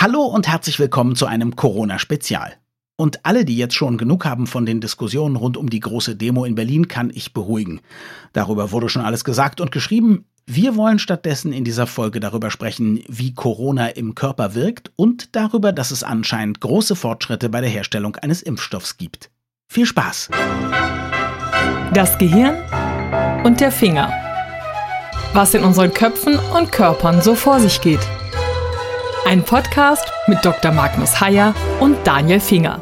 [0.00, 2.52] Hallo und herzlich willkommen zu einem Corona-Spezial.
[2.94, 6.44] Und alle, die jetzt schon genug haben von den Diskussionen rund um die große Demo
[6.44, 7.80] in Berlin, kann ich beruhigen.
[8.32, 10.24] Darüber wurde schon alles gesagt und geschrieben.
[10.46, 15.72] Wir wollen stattdessen in dieser Folge darüber sprechen, wie Corona im Körper wirkt und darüber,
[15.72, 19.30] dass es anscheinend große Fortschritte bei der Herstellung eines Impfstoffs gibt.
[19.66, 20.28] Viel Spaß!
[21.92, 22.54] Das Gehirn
[23.42, 24.12] und der Finger.
[25.32, 28.06] Was in unseren Köpfen und Körpern so vor sich geht.
[29.26, 30.72] Ein Podcast mit Dr.
[30.72, 32.80] Magnus Heyer und Daniel Finger.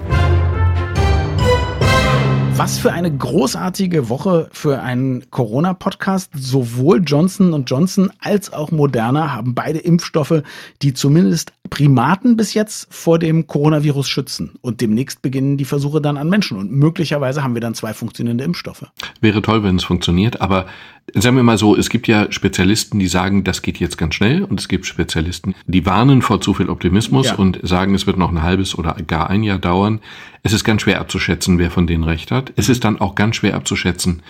[2.56, 6.30] Was für eine großartige Woche für einen Corona-Podcast.
[6.34, 10.42] Sowohl Johnson Johnson als auch Moderna haben beide Impfstoffe,
[10.80, 14.54] die zumindest Primaten bis jetzt vor dem Coronavirus schützen.
[14.62, 16.56] Und demnächst beginnen die Versuche dann an Menschen.
[16.56, 18.86] Und möglicherweise haben wir dann zwei funktionierende Impfstoffe.
[19.20, 20.40] Wäre toll, wenn es funktioniert.
[20.40, 20.66] Aber
[21.14, 24.42] sagen wir mal so, es gibt ja Spezialisten, die sagen, das geht jetzt ganz schnell.
[24.42, 27.34] Und es gibt Spezialisten, die warnen vor zu viel Optimismus ja.
[27.36, 30.00] und sagen, es wird noch ein halbes oder gar ein Jahr dauern.
[30.42, 32.52] Es ist ganz schwer abzuschätzen, wer von denen recht hat.
[32.56, 34.22] Es ist dann auch ganz schwer abzuschätzen,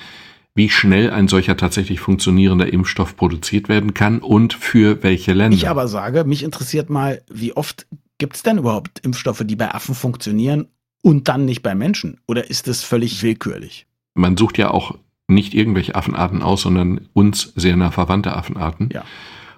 [0.54, 5.56] wie schnell ein solcher tatsächlich funktionierender Impfstoff produziert werden kann und für welche Länder.
[5.56, 7.86] Ich aber sage, mich interessiert mal, wie oft
[8.18, 10.68] gibt es denn überhaupt Impfstoffe, die bei Affen funktionieren
[11.02, 12.20] und dann nicht bei Menschen?
[12.26, 13.86] Oder ist das völlig willkürlich?
[14.14, 14.96] Man sucht ja auch
[15.28, 18.90] nicht irgendwelche Affenarten aus, sondern uns sehr nah verwandte Affenarten.
[18.92, 19.04] Ja.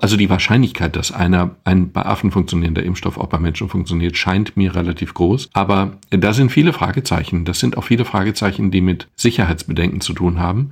[0.01, 4.57] Also die Wahrscheinlichkeit, dass einer, ein bei Affen funktionierender Impfstoff auch bei Menschen funktioniert, scheint
[4.57, 5.51] mir relativ groß.
[5.53, 7.45] Aber da sind viele Fragezeichen.
[7.45, 10.71] Das sind auch viele Fragezeichen, die mit Sicherheitsbedenken zu tun haben.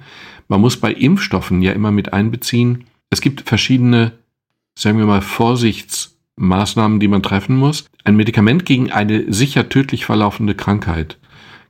[0.48, 4.12] Man muss bei Impfstoffen ja immer mit einbeziehen, es gibt verschiedene,
[4.76, 7.86] sagen wir mal, Vorsichtsmaßnahmen, die man treffen muss.
[8.04, 11.18] Ein Medikament gegen eine sicher tödlich verlaufende Krankheit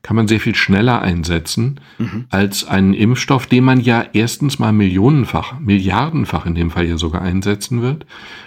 [0.02, 2.26] kann man sehr viel schneller einsetzen mhm.
[2.30, 7.22] als einen Impfstoff, den man ja erstens mal millionenfach, milliardenfach in dem Fall ja sogar
[7.22, 8.06] einsetzen wird.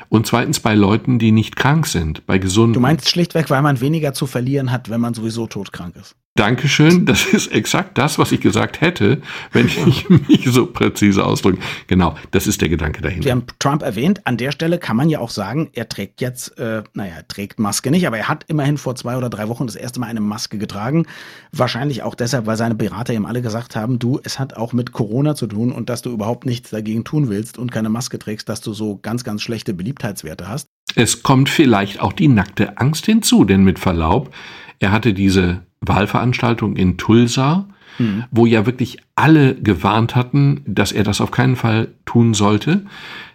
[0.09, 2.73] Und zweitens bei Leuten, die nicht krank sind, bei gesunden.
[2.73, 6.16] Du meinst schlichtweg, weil man weniger zu verlieren hat, wenn man sowieso todkrank ist.
[6.39, 11.59] Dankeschön, das ist exakt das, was ich gesagt hätte, wenn ich mich so präzise ausdrücke.
[11.88, 13.25] Genau, das ist der Gedanke dahinter.
[13.25, 14.25] Wir haben Trump erwähnt.
[14.25, 17.59] An der Stelle kann man ja auch sagen, er trägt jetzt, äh, naja, er trägt
[17.59, 20.22] Maske nicht, aber er hat immerhin vor zwei oder drei Wochen das erste Mal eine
[20.22, 21.07] Maske getragen.
[21.51, 24.94] Wahrscheinlich auch deshalb, weil seine Berater ihm alle gesagt haben, du, es hat auch mit
[24.94, 28.47] Corona zu tun und dass du überhaupt nichts dagegen tun willst und keine Maske trägst,
[28.47, 30.67] dass du so ganz, ganz schlechte Beliebtheitswerte hast.
[30.95, 34.33] Es kommt vielleicht auch die nackte Angst hinzu, denn mit Verlaub,
[34.79, 37.67] er hatte diese Wahlveranstaltung in Tulsa,
[37.99, 38.23] mhm.
[38.31, 42.85] wo ja wirklich alle gewarnt hatten, dass er das auf keinen Fall tun sollte.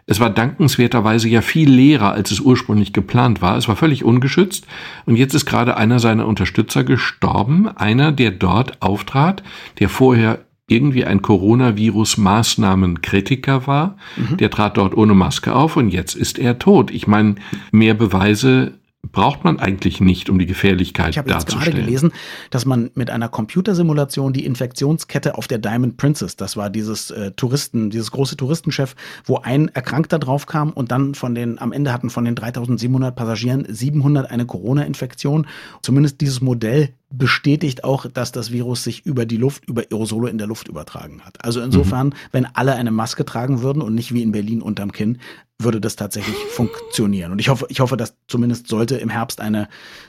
[0.06, 3.56] Es war dankenswerterweise ja viel leerer, als es ursprünglich geplant war.
[3.56, 4.66] Es war völlig ungeschützt.
[5.06, 7.68] Und jetzt ist gerade einer seiner Unterstützer gestorben.
[7.68, 9.42] Einer, der dort auftrat,
[9.78, 13.98] der vorher irgendwie ein Coronavirus-Maßnahmenkritiker war.
[14.16, 14.38] Mhm.
[14.38, 16.90] Der trat dort ohne Maske auf und jetzt ist er tot.
[16.90, 17.36] Ich meine,
[17.70, 18.74] mehr Beweise
[19.12, 21.46] braucht man eigentlich nicht, um die Gefährlichkeit ich darzustellen.
[21.46, 22.12] Ich habe gerade gelesen,
[22.50, 27.32] dass man mit einer Computersimulation die Infektionskette auf der Diamond Princess, das war dieses äh,
[27.32, 28.94] Touristen, dieses große Touristenchef,
[29.24, 33.14] wo ein Erkrankter drauf kam und dann von den, am Ende hatten von den 3700
[33.14, 35.46] Passagieren 700 eine Corona-Infektion.
[35.82, 40.38] Zumindest dieses Modell bestätigt auch, dass das Virus sich über die Luft, über Aerosole in
[40.38, 41.44] der Luft übertragen hat.
[41.44, 42.14] Also insofern, mhm.
[42.32, 45.18] wenn alle eine Maske tragen würden und nicht wie in Berlin unterm Kinn,
[45.58, 47.32] würde das tatsächlich funktionieren.
[47.32, 49.68] Und ich hoffe, ich hoffe, dass zumindest sollte im Herbst eine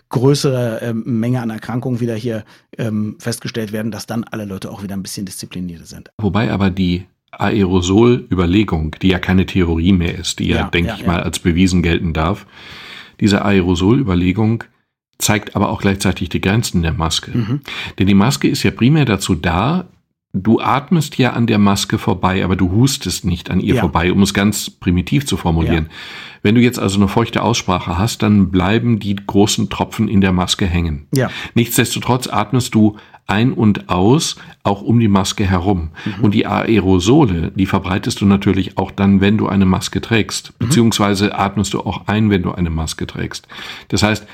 [0.09, 2.43] größere ähm, Menge an Erkrankungen wieder hier
[2.77, 6.09] ähm, festgestellt werden, dass dann alle Leute auch wieder ein bisschen disziplinierter sind.
[6.17, 10.95] Wobei aber die Aerosol-Überlegung, die ja keine Theorie mehr ist, die ja, ja denke ja,
[10.95, 11.07] ich ja.
[11.07, 12.47] mal, als bewiesen gelten darf,
[13.19, 14.63] diese Aerosol-Überlegung
[15.25, 17.37] zeigt aber auch gleichzeitig die Grenzen der Maske.
[17.37, 17.61] Mhm.
[17.97, 19.85] Denn die Maske ist ja primär dazu da,
[20.33, 23.81] du atmest ja an der Maske vorbei, aber du hustest nicht an ihr ja.
[23.81, 25.87] vorbei, um es ganz primitiv zu formulieren.
[25.89, 25.95] Ja.
[26.43, 30.31] Wenn du jetzt also eine feuchte Aussprache hast, dann bleiben die großen Tropfen in der
[30.31, 31.07] Maske hängen.
[31.13, 31.31] Ja.
[31.55, 32.97] Nichtsdestotrotz atmest du
[33.27, 35.89] ein und aus, auch um die Maske herum.
[36.05, 36.23] Mhm.
[36.23, 40.53] Und die Aerosole, die verbreitest du natürlich auch dann, wenn du eine Maske trägst.
[40.59, 40.65] Mhm.
[40.67, 43.47] Beziehungsweise atmest du auch ein, wenn du eine Maske trägst.
[43.87, 44.27] Das heißt,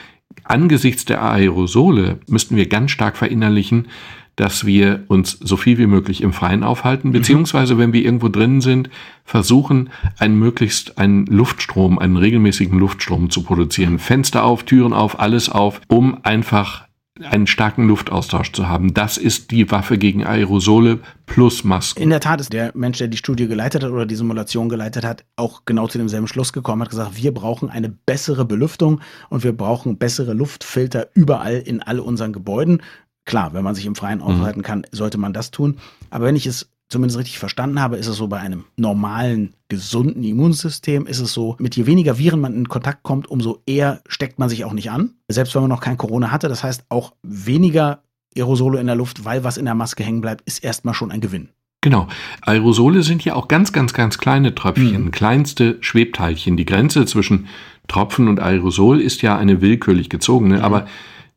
[0.44, 3.88] angesichts der Aerosole müssten wir ganz stark verinnerlichen,
[4.36, 7.14] dass wir uns so viel wie möglich im Freien aufhalten, mhm.
[7.14, 8.90] beziehungsweise wenn wir irgendwo drin sind,
[9.26, 14.00] versuchen, einen möglichst einen Luftstrom, einen regelmäßigen Luftstrom zu produzieren.
[14.00, 16.88] Fenster auf, Türen auf, alles auf, um einfach
[17.24, 18.94] einen starken Luftaustausch zu haben.
[18.94, 22.02] Das ist die Waffe gegen Aerosole plus Masken.
[22.02, 25.06] In der Tat ist der Mensch, der die Studie geleitet hat oder die Simulation geleitet
[25.06, 29.44] hat, auch genau zu demselben Schluss gekommen, hat gesagt, wir brauchen eine bessere Belüftung und
[29.44, 32.82] wir brauchen bessere Luftfilter überall in all unseren Gebäuden.
[33.26, 34.26] Klar, wenn man sich im Freien mhm.
[34.26, 35.78] aufhalten kann, sollte man das tun.
[36.10, 40.24] Aber wenn ich es zumindest richtig verstanden habe, ist es so bei einem normalen, gesunden
[40.24, 44.38] Immunsystem, ist es so, mit je weniger Viren man in Kontakt kommt, umso eher steckt
[44.38, 45.12] man sich auch nicht an.
[45.30, 46.50] Selbst wenn man noch kein Corona hatte.
[46.50, 48.04] Das heißt, auch weniger
[48.36, 51.22] Aerosole in der Luft, weil was in der Maske hängen bleibt, ist erstmal schon ein
[51.22, 51.50] Gewinn.
[51.80, 52.08] Genau.
[52.42, 55.12] Aerosole sind ja auch ganz, ganz, ganz kleine Tröpfchen, mhm.
[55.12, 56.58] kleinste Schwebteilchen.
[56.58, 57.48] Die Grenze zwischen
[57.88, 60.64] Tropfen und Aerosol ist ja eine willkürlich gezogene, mhm.
[60.64, 60.86] aber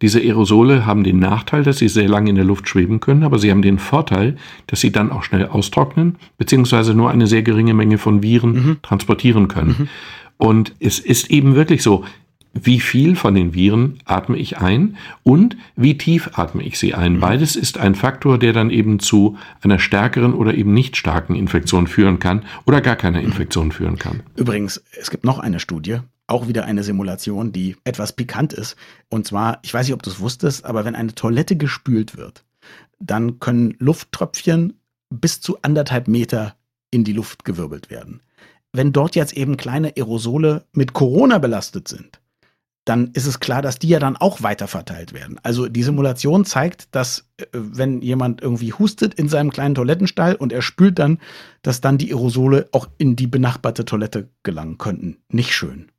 [0.04, 3.38] diese Aerosole haben den Nachteil, dass sie sehr lange in der Luft schweben können, aber
[3.38, 4.36] sie haben den Vorteil,
[4.66, 8.76] dass sie dann auch schnell austrocknen, beziehungsweise nur eine sehr geringe Menge von Viren mhm.
[8.82, 9.74] transportieren können.
[9.78, 9.88] Mhm.
[10.36, 12.04] Und es ist eben wirklich so,
[12.52, 17.14] wie viel von den Viren atme ich ein und wie tief atme ich sie ein.
[17.14, 17.20] Mhm.
[17.20, 21.86] Beides ist ein Faktor, der dann eben zu einer stärkeren oder eben nicht starken Infektion
[21.86, 23.28] führen kann oder gar keiner mhm.
[23.28, 24.22] Infektion führen kann.
[24.36, 28.76] Übrigens, es gibt noch eine Studie, auch wieder eine Simulation, die etwas pikant ist.
[29.10, 32.44] Und zwar, ich weiß nicht, ob du es wusstest, aber wenn eine Toilette gespült wird,
[32.98, 34.74] dann können Lufttröpfchen
[35.10, 36.56] bis zu anderthalb Meter
[36.90, 38.22] in die Luft gewirbelt werden.
[38.72, 42.20] Wenn dort jetzt eben kleine Aerosole mit Corona belastet sind,
[42.84, 45.38] dann ist es klar, dass die ja dann auch weiter verteilt werden.
[45.42, 50.52] Also die Simulation zeigt, dass äh, wenn jemand irgendwie hustet in seinem kleinen Toilettenstall und
[50.52, 51.18] er spült dann,
[51.62, 55.18] dass dann die Aerosole auch in die benachbarte Toilette gelangen könnten.
[55.30, 55.90] Nicht schön.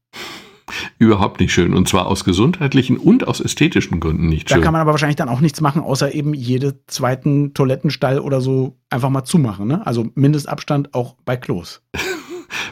[0.97, 1.73] Überhaupt nicht schön.
[1.73, 4.61] Und zwar aus gesundheitlichen und aus ästhetischen Gründen nicht da schön.
[4.61, 8.41] Da kann man aber wahrscheinlich dann auch nichts machen, außer eben jede zweiten Toilettenstall oder
[8.41, 9.67] so einfach mal zumachen.
[9.67, 9.85] Ne?
[9.85, 11.81] Also Mindestabstand auch bei Klos.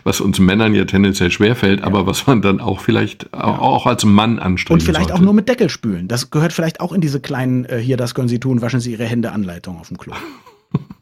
[0.04, 1.86] was uns Männern ja tendenziell schwerfällt, ja.
[1.86, 3.44] aber was man dann auch vielleicht ja.
[3.44, 5.16] auch als Mann anstrengen Und vielleicht sollte.
[5.16, 6.08] auch nur mit Deckel spülen.
[6.08, 8.92] Das gehört vielleicht auch in diese kleinen, äh, hier, das können Sie tun, waschen Sie
[8.92, 10.14] Ihre Hände Anleitung auf dem Klo.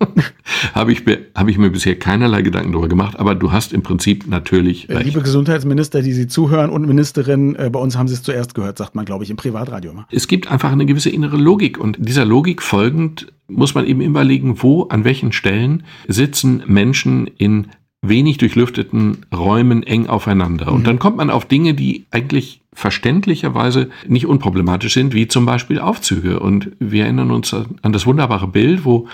[0.73, 1.03] habe ich,
[1.35, 4.89] hab ich mir bisher keinerlei Gedanken darüber gemacht, aber du hast im Prinzip natürlich.
[4.89, 5.05] Äh, recht.
[5.05, 8.77] Liebe Gesundheitsminister, die Sie zuhören und Ministerinnen, äh, bei uns haben Sie es zuerst gehört,
[8.77, 10.07] sagt man, glaube ich, im Privatradio immer.
[10.11, 14.61] Es gibt einfach eine gewisse innere Logik und dieser Logik folgend muss man eben überlegen,
[14.63, 17.67] wo, an welchen Stellen sitzen Menschen in
[18.01, 20.67] wenig durchlüfteten Räumen eng aufeinander.
[20.67, 20.73] Mhm.
[20.73, 25.79] Und dann kommt man auf Dinge, die eigentlich verständlicherweise nicht unproblematisch sind, wie zum Beispiel
[25.79, 26.39] Aufzüge.
[26.39, 29.07] Und wir erinnern uns an das wunderbare Bild, wo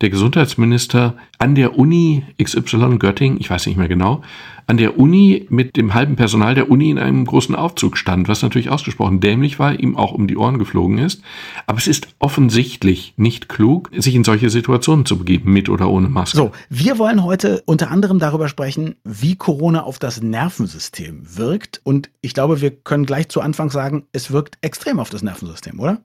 [0.00, 4.22] der Gesundheitsminister an der Uni XY Göttingen, ich weiß nicht mehr genau,
[4.66, 8.42] an der Uni mit dem halben Personal der Uni in einem großen Aufzug stand, was
[8.42, 11.22] natürlich ausgesprochen dämlich war, ihm auch um die Ohren geflogen ist.
[11.66, 16.08] Aber es ist offensichtlich nicht klug, sich in solche Situationen zu begeben, mit oder ohne
[16.08, 16.36] Maske.
[16.36, 21.80] So, wir wollen heute unter anderem darüber sprechen, wie Corona auf das Nervensystem wirkt.
[21.84, 25.78] Und ich glaube, wir können gleich zu Anfang sagen, es wirkt extrem auf das Nervensystem,
[25.78, 26.00] oder?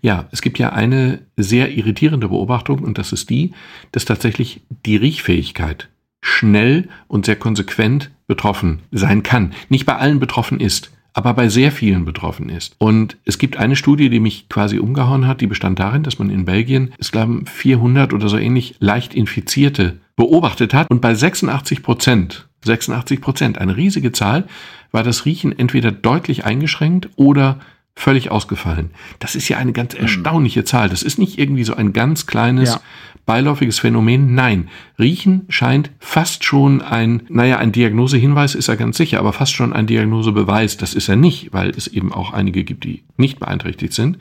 [0.00, 3.52] Ja, es gibt ja eine sehr irritierende Beobachtung und das ist die,
[3.92, 5.88] dass tatsächlich die Riechfähigkeit
[6.20, 9.52] schnell und sehr konsequent betroffen sein kann.
[9.68, 12.74] Nicht bei allen betroffen ist, aber bei sehr vielen betroffen ist.
[12.78, 16.30] Und es gibt eine Studie, die mich quasi umgehauen hat, die bestand darin, dass man
[16.30, 21.82] in Belgien, es glauben 400 oder so ähnlich leicht Infizierte beobachtet hat und bei 86
[21.82, 24.44] Prozent 86 Prozent, eine riesige Zahl,
[24.92, 27.60] war das Riechen entweder deutlich eingeschränkt oder
[27.98, 28.90] völlig ausgefallen.
[29.18, 30.02] Das ist ja eine ganz hm.
[30.02, 30.88] erstaunliche Zahl.
[30.90, 32.80] Das ist nicht irgendwie so ein ganz kleines, ja.
[33.24, 34.34] beiläufiges Phänomen.
[34.34, 39.54] Nein, Riechen scheint fast schon ein, naja, ein Diagnosehinweis ist er ganz sicher, aber fast
[39.54, 40.76] schon ein Diagnosebeweis.
[40.76, 44.18] Das ist er nicht, weil es eben auch einige gibt, die nicht beeinträchtigt sind.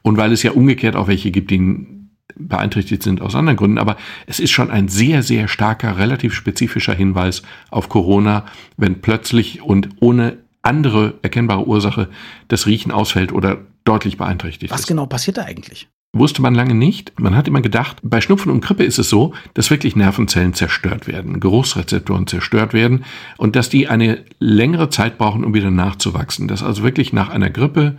[0.00, 1.86] Und weil es ja umgekehrt auch welche gibt, die
[2.34, 3.78] beeinträchtigt sind aus anderen Gründen.
[3.78, 8.46] Aber es ist schon ein sehr, sehr starker, relativ spezifischer Hinweis auf Corona,
[8.78, 10.38] wenn plötzlich und ohne
[10.68, 12.08] andere erkennbare Ursache
[12.48, 14.84] das Riechen ausfällt oder deutlich beeinträchtigt Was ist.
[14.84, 15.88] Was genau passiert da eigentlich?
[16.14, 17.18] Wusste man lange nicht.
[17.20, 21.06] Man hat immer gedacht, bei Schnupfen und Grippe ist es so, dass wirklich Nervenzellen zerstört
[21.06, 23.04] werden, Geruchsrezeptoren zerstört werden
[23.36, 26.48] und dass die eine längere Zeit brauchen, um wieder nachzuwachsen.
[26.48, 27.98] Dass also wirklich nach einer Grippe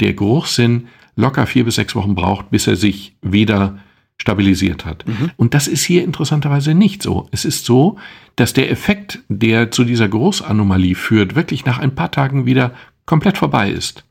[0.00, 3.78] der Geruchssinn locker vier bis sechs Wochen braucht, bis er sich wieder
[4.20, 5.06] stabilisiert hat.
[5.06, 5.30] Mhm.
[5.36, 7.28] Und das ist hier interessanterweise nicht so.
[7.30, 7.98] Es ist so,
[8.36, 12.72] dass der Effekt, der zu dieser Großanomalie führt, wirklich nach ein paar Tagen wieder
[13.06, 14.04] komplett vorbei ist.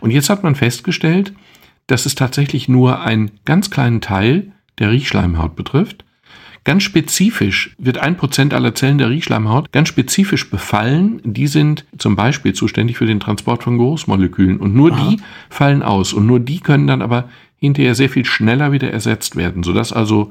[0.00, 1.32] Und jetzt hat man festgestellt,
[1.86, 6.04] dass es tatsächlich nur einen ganz kleinen Teil der Riechschleimhaut betrifft.
[6.64, 11.20] Ganz spezifisch wird ein Prozent aller Zellen der Riechschleimhaut ganz spezifisch befallen.
[11.22, 15.10] Die sind zum Beispiel zuständig für den Transport von Geruchsmolekülen und nur Aha.
[15.10, 19.36] die fallen aus und nur die können dann aber hinterher sehr viel schneller wieder ersetzt
[19.36, 20.30] werden, sodass also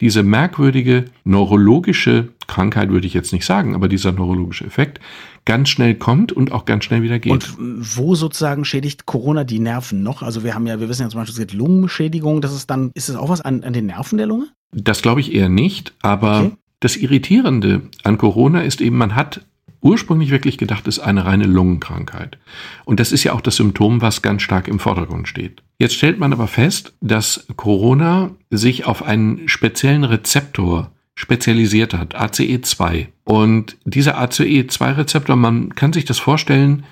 [0.00, 4.98] diese merkwürdige neurologische Krankheit, würde ich jetzt nicht sagen, aber dieser neurologische Effekt
[5.44, 7.32] ganz schnell kommt und auch ganz schnell wieder geht.
[7.32, 10.22] Und wo sozusagen schädigt Corona die Nerven noch?
[10.22, 12.90] Also wir haben ja, wir wissen ja zum Beispiel, es gibt Lungenschädigung, das ist dann,
[12.94, 14.48] ist es auch was an, an den Nerven der Lunge?
[14.72, 16.52] Das glaube ich eher nicht, aber okay.
[16.80, 19.46] das Irritierende an Corona ist eben, man hat
[19.82, 22.38] ursprünglich wirklich gedacht ist, eine reine Lungenkrankheit.
[22.84, 25.62] Und das ist ja auch das Symptom, was ganz stark im Vordergrund steht.
[25.78, 33.08] Jetzt stellt man aber fest, dass Corona sich auf einen speziellen Rezeptor spezialisiert hat, ACE2.
[33.24, 36.84] Und dieser ACE2-Rezeptor, man kann sich das vorstellen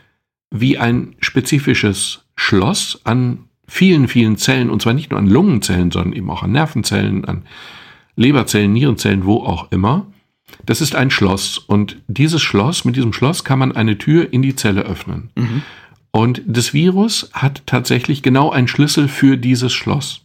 [0.50, 6.12] wie ein spezifisches Schloss an vielen, vielen Zellen, und zwar nicht nur an Lungenzellen, sondern
[6.12, 7.44] eben auch an Nervenzellen, an
[8.16, 10.06] Leberzellen, Nierenzellen, wo auch immer.
[10.66, 14.42] Das ist ein Schloss und dieses Schloss, mit diesem Schloss kann man eine Tür in
[14.42, 15.30] die Zelle öffnen.
[15.34, 15.62] Mhm.
[16.12, 20.22] Und das Virus hat tatsächlich genau einen Schlüssel für dieses Schloss.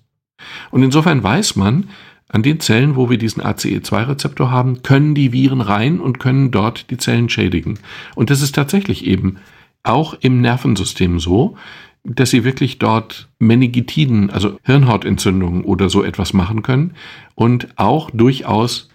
[0.72, 1.90] Und insofern weiß man,
[2.28, 6.90] an den Zellen, wo wir diesen ACE2-Rezeptor haben, können die Viren rein und können dort
[6.90, 7.80] die Zellen schädigen.
[8.16, 9.38] Und das ist tatsächlich eben
[9.84, 11.56] auch im Nervensystem so,
[12.04, 16.94] dass sie wirklich dort Meningitiden, also Hirnhautentzündungen oder so etwas machen können
[17.36, 18.90] und auch durchaus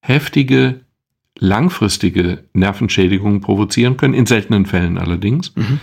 [0.00, 0.80] heftige,
[1.38, 5.80] langfristige Nervenschädigungen provozieren können, in seltenen Fällen allerdings, mhm.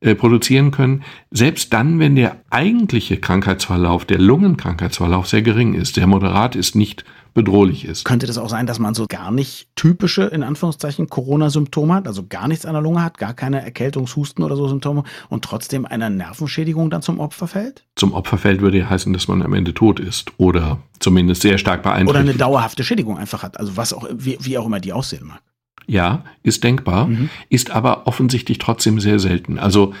[0.00, 6.06] äh, produzieren können, selbst dann, wenn der eigentliche Krankheitsverlauf, der Lungenkrankheitsverlauf sehr gering ist, sehr
[6.06, 8.04] moderat ist, nicht bedrohlich ist.
[8.04, 12.24] Könnte das auch sein, dass man so gar nicht typische, in Anführungszeichen, Corona-Symptome hat, also
[12.26, 16.08] gar nichts an der Lunge hat, gar keine Erkältungshusten oder so Symptome und trotzdem einer
[16.08, 17.84] Nervenschädigung dann zum Opfer fällt?
[17.96, 21.58] Zum Opfer fällt würde ja heißen, dass man am Ende tot ist oder zumindest sehr
[21.58, 22.10] stark beeinträchtigt.
[22.10, 25.26] Oder eine dauerhafte Schädigung einfach hat, also was auch, wie, wie auch immer die aussehen
[25.26, 25.42] mag.
[25.86, 27.28] Ja, ist denkbar, mhm.
[27.50, 29.58] ist aber offensichtlich trotzdem sehr selten.
[29.58, 29.92] Also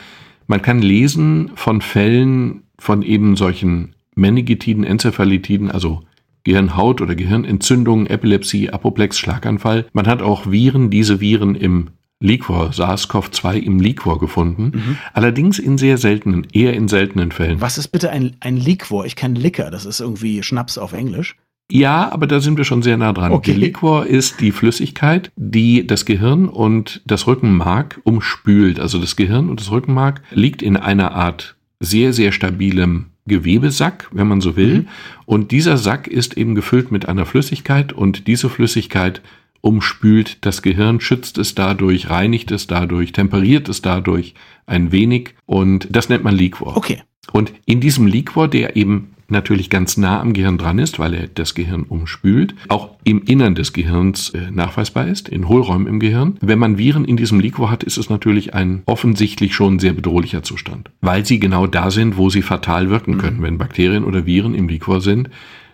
[0.46, 6.02] man kann lesen von Fällen von eben solchen Meningitiden, Enzephalitiden, also
[6.44, 9.86] Gehirnhaut- oder Gehirnentzündung, Epilepsie, Apoplex, Schlaganfall.
[9.92, 14.72] Man hat auch Viren, diese Viren im Liquor, SARS-CoV-2 im Liquor gefunden.
[14.74, 14.98] Mhm.
[15.12, 17.60] Allerdings in sehr seltenen, eher in seltenen Fällen.
[17.60, 19.04] Was ist bitte ein, ein Liquor?
[19.04, 21.36] Ich kenne Liquor, das ist irgendwie Schnaps auf Englisch.
[21.70, 23.32] Ja, aber da sind wir schon sehr nah dran.
[23.32, 23.52] Okay.
[23.52, 28.78] Der Liquor ist die Flüssigkeit, die das Gehirn und das Rückenmark umspült.
[28.78, 34.28] Also das Gehirn und das Rückenmark liegt in einer Art sehr, sehr stabilem Gewebesack, wenn
[34.28, 34.80] man so will.
[34.80, 34.88] Mhm.
[35.24, 39.22] Und dieser Sack ist eben gefüllt mit einer Flüssigkeit und diese Flüssigkeit
[39.60, 44.34] umspült das Gehirn, schützt es dadurch, reinigt es dadurch, temperiert es dadurch
[44.66, 46.76] ein wenig und das nennt man Liquor.
[46.76, 47.02] Okay.
[47.32, 51.28] Und in diesem Liquor, der eben natürlich ganz nah am Gehirn dran ist, weil er
[51.28, 56.36] das Gehirn umspült, auch im Innern des Gehirns äh, nachweisbar ist, in Hohlräumen im Gehirn.
[56.40, 60.42] Wenn man Viren in diesem Liquor hat, ist es natürlich ein offensichtlich schon sehr bedrohlicher
[60.42, 63.38] Zustand, weil sie genau da sind, wo sie fatal wirken können.
[63.38, 63.42] Mhm.
[63.42, 65.30] Wenn Bakterien oder Viren im Liquor sind,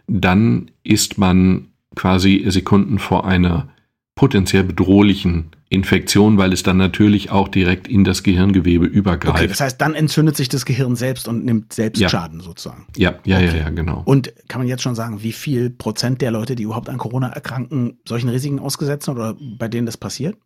[0.07, 3.69] dann ist man quasi Sekunden vor einer
[4.15, 9.37] potenziell bedrohlichen Infektion, weil es dann natürlich auch direkt in das Gehirngewebe übergreift.
[9.37, 12.09] Okay, das heißt, dann entzündet sich das Gehirn selbst und nimmt selbst ja.
[12.09, 12.87] Schaden sozusagen.
[12.97, 13.47] Ja, ja, okay.
[13.47, 14.03] ja, ja, genau.
[14.05, 17.29] Und kann man jetzt schon sagen, wie viel Prozent der Leute, die überhaupt an Corona
[17.29, 20.37] erkranken, solchen Risiken ausgesetzt sind oder bei denen das passiert?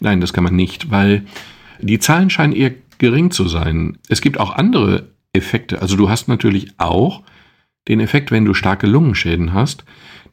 [0.00, 1.24] Nein, das kann man nicht, weil
[1.80, 3.98] die Zahlen scheinen eher gering zu sein.
[4.08, 5.80] Es gibt auch andere Effekte.
[5.80, 7.22] Also du hast natürlich auch
[7.86, 9.84] den Effekt, wenn du starke Lungenschäden hast,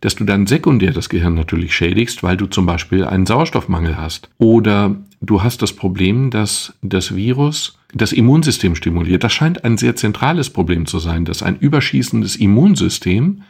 [0.02, 4.30] dass du dann sekundär das Gehirn natürlich schädigst, weil du zum Beispiel einen Sauerstoffmangel hast.
[4.38, 9.24] Oder du hast das Problem, dass das Virus das Immunsystem stimuliert.
[9.24, 13.44] Das scheint ein sehr zentrales Problem zu sein, dass ein überschießendes Immunsystem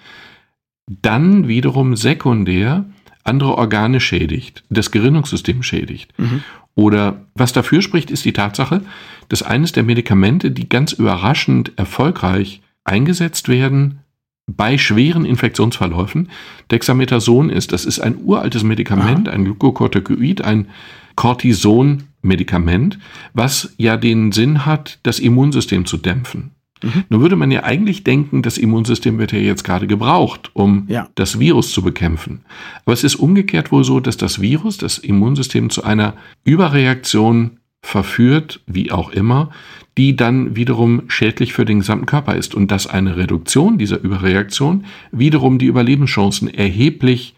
[0.87, 2.85] dann wiederum sekundär
[3.23, 6.13] andere Organe schädigt, das Gerinnungssystem schädigt.
[6.19, 6.43] Mhm.
[6.75, 8.81] Oder was dafür spricht, ist die Tatsache,
[9.29, 13.99] dass eines der Medikamente, die ganz überraschend erfolgreich eingesetzt werden,
[14.47, 16.29] bei schweren Infektionsverläufen.
[16.71, 19.35] Dexamethason ist, das ist ein uraltes Medikament, Aha.
[19.35, 20.67] ein Glucocorticoid, ein
[21.15, 22.99] Cortison-Medikament,
[23.33, 26.51] was ja den Sinn hat, das Immunsystem zu dämpfen.
[26.83, 27.03] Mhm.
[27.09, 31.07] Nun würde man ja eigentlich denken, das Immunsystem wird ja jetzt gerade gebraucht, um ja.
[31.15, 32.41] das Virus zu bekämpfen.
[32.85, 38.61] Aber es ist umgekehrt wohl so, dass das Virus das Immunsystem zu einer Überreaktion verführt,
[38.65, 39.51] wie auch immer,
[39.97, 44.85] die dann wiederum schädlich für den gesamten Körper ist und dass eine Reduktion dieser Überreaktion
[45.11, 47.35] wiederum die Überlebenschancen erheblich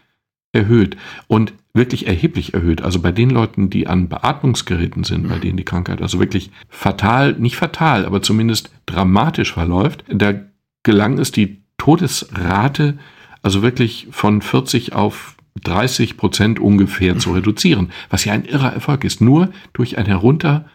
[0.52, 2.82] erhöht und wirklich erheblich erhöht.
[2.82, 7.34] Also bei den Leuten, die an Beatmungsgeräten sind, bei denen die Krankheit also wirklich fatal,
[7.34, 10.34] nicht fatal, aber zumindest dramatisch verläuft, da
[10.82, 12.98] gelang es die Todesrate
[13.42, 19.04] also wirklich von 40 auf 30 Prozent ungefähr zu reduzieren, was ja ein irrer Erfolg
[19.04, 20.66] ist, nur durch ein Herunter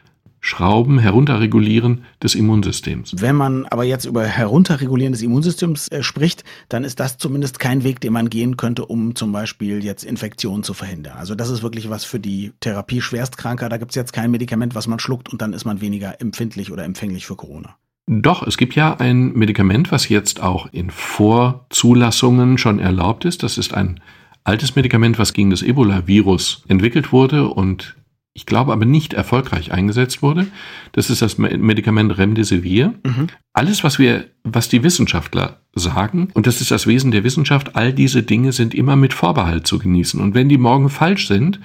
[0.46, 3.16] Schrauben, Herunterregulieren des Immunsystems.
[3.18, 7.86] Wenn man aber jetzt über Herunterregulieren des Immunsystems äh, spricht, dann ist das zumindest kein
[7.86, 11.16] Weg, den man gehen könnte, um zum Beispiel jetzt Infektionen zu verhindern.
[11.18, 13.70] Also das ist wirklich was für die Therapie Schwerstkranker.
[13.70, 16.74] Da gibt es jetzt kein Medikament, was man schluckt und dann ist man weniger empfindlich
[16.74, 17.78] oder empfänglich für Corona.
[18.06, 23.44] Doch, es gibt ja ein Medikament, was jetzt auch in Vorzulassungen schon erlaubt ist.
[23.44, 24.02] Das ist ein
[24.44, 27.96] altes Medikament, was gegen das Ebola-Virus entwickelt wurde und
[28.36, 30.48] ich glaube aber nicht erfolgreich eingesetzt wurde.
[30.92, 32.96] Das ist das Medikament Remdesivir.
[33.06, 33.28] Mhm.
[33.54, 37.94] Alles, was wir, was die Wissenschaftler sagen, und das ist das Wesen der Wissenschaft, all
[37.94, 40.20] diese Dinge sind immer mit Vorbehalt zu genießen.
[40.20, 41.60] Und wenn die morgen falsch sind,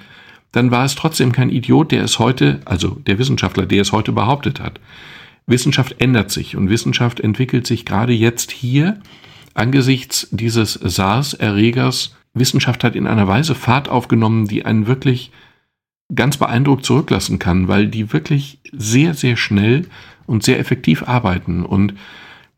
[0.51, 4.11] dann war es trotzdem kein Idiot, der es heute, also der Wissenschaftler, der es heute
[4.11, 4.79] behauptet hat.
[5.47, 8.99] Wissenschaft ändert sich und Wissenschaft entwickelt sich gerade jetzt hier
[9.55, 12.15] angesichts dieses SARS-Erregers.
[12.33, 15.31] Wissenschaft hat in einer Weise Fahrt aufgenommen, die einen wirklich
[16.13, 19.87] ganz beeindruckt zurücklassen kann, weil die wirklich sehr, sehr schnell
[20.25, 21.65] und sehr effektiv arbeiten.
[21.65, 21.93] Und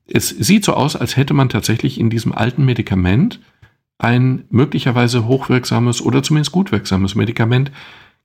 [0.05, 3.39] es sieht so aus, als hätte man tatsächlich in diesem alten Medikament
[3.97, 7.71] ein möglicherweise hochwirksames oder zumindest gut wirksames Medikament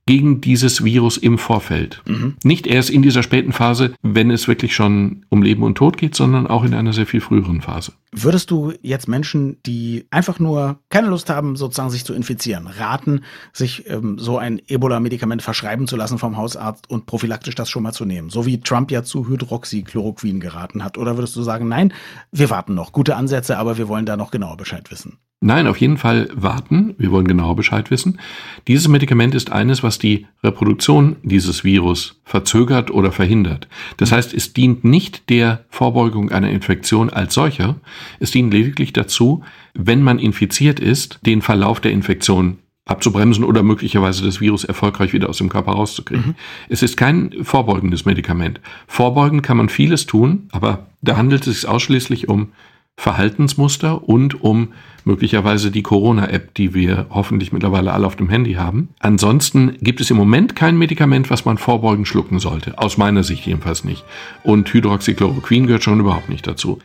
[0.07, 2.01] gegen dieses Virus im Vorfeld.
[2.07, 2.35] Mhm.
[2.43, 6.15] Nicht erst in dieser späten Phase, wenn es wirklich schon um Leben und Tod geht,
[6.15, 7.91] sondern auch in einer sehr viel früheren Phase.
[8.13, 13.21] Würdest du jetzt Menschen, die einfach nur keine Lust haben, sozusagen sich zu infizieren, raten,
[13.51, 17.91] sich ähm, so ein Ebola-Medikament verschreiben zu lassen vom Hausarzt und prophylaktisch das schon mal
[17.91, 18.29] zu nehmen?
[18.29, 20.97] So wie Trump ja zu Hydroxychloroquin geraten hat.
[20.97, 21.93] Oder würdest du sagen, nein,
[22.31, 22.93] wir warten noch.
[22.93, 25.19] Gute Ansätze, aber wir wollen da noch genauer Bescheid wissen?
[25.39, 26.95] Nein, auf jeden Fall warten.
[26.97, 28.19] Wir wollen genau Bescheid wissen.
[28.67, 33.67] Dieses Medikament ist eines, was die Reproduktion dieses Virus verzögert oder verhindert.
[33.97, 37.75] Das heißt, es dient nicht der Vorbeugung einer Infektion als solcher.
[38.19, 39.43] Es dient lediglich dazu,
[39.75, 45.29] wenn man infiziert ist, den Verlauf der Infektion abzubremsen oder möglicherweise das Virus erfolgreich wieder
[45.29, 46.29] aus dem Körper rauszukriegen.
[46.29, 46.35] Mhm.
[46.69, 48.59] Es ist kein vorbeugendes Medikament.
[48.87, 52.53] Vorbeugen kann man vieles tun, aber da handelt es sich ausschließlich um
[52.97, 54.73] Verhaltensmuster und um
[55.05, 58.89] möglicherweise die Corona-App, die wir hoffentlich mittlerweile alle auf dem Handy haben.
[58.99, 62.77] Ansonsten gibt es im Moment kein Medikament, was man vorbeugend schlucken sollte.
[62.77, 64.03] Aus meiner Sicht jedenfalls nicht.
[64.43, 66.79] Und Hydroxychloroquin gehört schon überhaupt nicht dazu.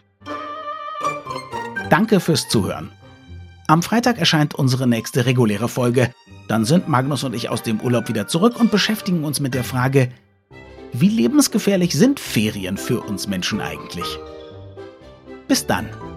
[1.91, 2.91] Danke fürs Zuhören.
[3.67, 6.13] Am Freitag erscheint unsere nächste reguläre Folge.
[6.47, 9.65] Dann sind Magnus und ich aus dem Urlaub wieder zurück und beschäftigen uns mit der
[9.65, 10.11] Frage,
[10.93, 14.19] wie lebensgefährlich sind Ferien für uns Menschen eigentlich?
[15.53, 16.12] Bis dann.